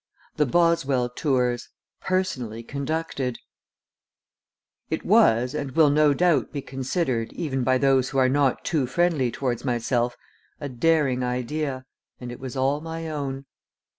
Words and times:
THE 0.35 0.47
BOSWELL 0.47 1.09
TOURS: 1.09 1.69
PERSONALLY 2.01 2.63
CONDUCTED 2.63 3.37
It 4.89 5.05
was 5.05 5.53
and 5.53 5.73
will 5.73 5.91
no 5.91 6.15
doubt 6.15 6.51
be 6.51 6.63
considered, 6.63 7.31
even 7.33 7.63
by 7.63 7.77
those 7.77 8.09
who 8.09 8.17
are 8.17 8.27
not 8.27 8.65
too 8.65 8.87
friendly 8.87 9.29
towards 9.31 9.63
myself, 9.63 10.17
a 10.59 10.69
daring 10.69 11.21
idea, 11.21 11.85
and 12.19 12.31
it 12.31 12.39
was 12.39 12.55
all 12.57 12.81
my 12.81 13.07
own. 13.11 13.45